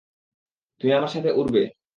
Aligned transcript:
তুমি 0.81 0.91
আমার 0.93 1.11
সাথে 1.15 1.29
উড়বে। 1.33 1.63